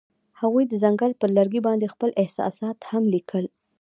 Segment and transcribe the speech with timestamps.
[0.39, 3.45] هغوی د ځنګل پر لرګي باندې خپل احساسات هم لیکل.